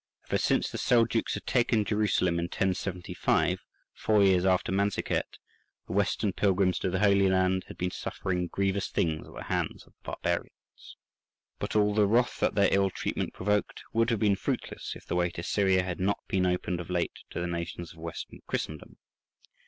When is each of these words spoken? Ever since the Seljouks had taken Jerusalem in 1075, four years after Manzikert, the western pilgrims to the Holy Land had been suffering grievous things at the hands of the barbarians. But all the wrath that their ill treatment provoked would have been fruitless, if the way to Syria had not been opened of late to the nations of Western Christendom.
Ever 0.29 0.39
since 0.39 0.67
the 0.71 0.79
Seljouks 0.79 1.35
had 1.35 1.45
taken 1.45 1.85
Jerusalem 1.85 2.39
in 2.39 2.45
1075, 2.45 3.59
four 3.93 4.23
years 4.23 4.47
after 4.47 4.71
Manzikert, 4.71 5.37
the 5.85 5.93
western 5.93 6.33
pilgrims 6.33 6.79
to 6.79 6.89
the 6.89 7.01
Holy 7.01 7.29
Land 7.29 7.65
had 7.67 7.77
been 7.77 7.91
suffering 7.91 8.47
grievous 8.47 8.89
things 8.89 9.27
at 9.27 9.33
the 9.35 9.43
hands 9.43 9.85
of 9.85 9.93
the 9.93 10.01
barbarians. 10.03 10.97
But 11.59 11.75
all 11.75 11.93
the 11.93 12.07
wrath 12.07 12.39
that 12.39 12.55
their 12.55 12.73
ill 12.73 12.89
treatment 12.89 13.35
provoked 13.35 13.83
would 13.93 14.09
have 14.09 14.19
been 14.21 14.35
fruitless, 14.35 14.95
if 14.95 15.05
the 15.05 15.15
way 15.15 15.29
to 15.29 15.43
Syria 15.43 15.83
had 15.83 15.99
not 15.99 16.17
been 16.27 16.47
opened 16.47 16.79
of 16.79 16.89
late 16.89 17.19
to 17.29 17.39
the 17.39 17.45
nations 17.45 17.91
of 17.93 17.99
Western 17.99 18.39
Christendom. 18.47 18.97